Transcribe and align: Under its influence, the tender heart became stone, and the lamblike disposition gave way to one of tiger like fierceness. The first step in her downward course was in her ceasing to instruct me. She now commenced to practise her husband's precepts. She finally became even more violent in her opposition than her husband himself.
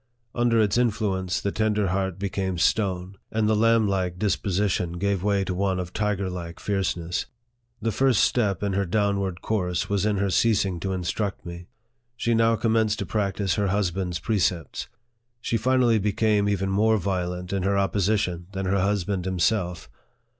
Under 0.33 0.59
its 0.59 0.79
influence, 0.79 1.39
the 1.39 1.51
tender 1.51 1.89
heart 1.89 2.17
became 2.17 2.57
stone, 2.57 3.19
and 3.31 3.47
the 3.47 3.55
lamblike 3.55 4.17
disposition 4.17 4.93
gave 4.93 5.21
way 5.21 5.43
to 5.43 5.53
one 5.53 5.79
of 5.79 5.93
tiger 5.93 6.27
like 6.27 6.59
fierceness. 6.59 7.27
The 7.83 7.91
first 7.91 8.23
step 8.23 8.63
in 8.63 8.73
her 8.73 8.87
downward 8.87 9.43
course 9.43 9.89
was 9.89 10.03
in 10.03 10.17
her 10.17 10.31
ceasing 10.31 10.79
to 10.79 10.91
instruct 10.93 11.45
me. 11.45 11.67
She 12.17 12.33
now 12.33 12.55
commenced 12.55 12.97
to 12.97 13.05
practise 13.05 13.53
her 13.57 13.67
husband's 13.67 14.17
precepts. 14.17 14.87
She 15.39 15.55
finally 15.55 15.99
became 15.99 16.49
even 16.49 16.69
more 16.71 16.97
violent 16.97 17.53
in 17.53 17.61
her 17.61 17.77
opposition 17.77 18.47
than 18.53 18.65
her 18.65 18.81
husband 18.81 19.25
himself. 19.25 19.87